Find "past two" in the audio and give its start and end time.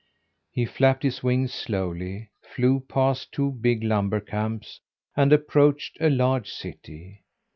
2.89-3.51